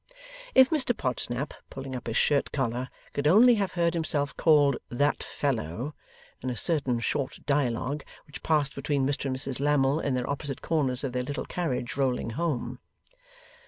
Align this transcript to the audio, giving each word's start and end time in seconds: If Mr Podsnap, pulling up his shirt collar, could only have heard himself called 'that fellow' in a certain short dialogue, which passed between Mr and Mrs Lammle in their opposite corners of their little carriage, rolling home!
If 0.55 0.71
Mr 0.71 0.97
Podsnap, 0.97 1.53
pulling 1.69 1.95
up 1.95 2.07
his 2.07 2.17
shirt 2.17 2.51
collar, 2.51 2.89
could 3.13 3.27
only 3.27 3.53
have 3.61 3.73
heard 3.73 3.93
himself 3.93 4.35
called 4.35 4.77
'that 4.89 5.21
fellow' 5.21 5.93
in 6.41 6.49
a 6.49 6.57
certain 6.57 6.99
short 7.01 7.37
dialogue, 7.45 8.03
which 8.25 8.41
passed 8.41 8.73
between 8.73 9.05
Mr 9.05 9.25
and 9.25 9.35
Mrs 9.35 9.59
Lammle 9.59 9.99
in 9.99 10.15
their 10.15 10.27
opposite 10.27 10.63
corners 10.63 11.03
of 11.03 11.11
their 11.11 11.21
little 11.21 11.45
carriage, 11.45 11.97
rolling 11.97 12.31
home! 12.31 12.79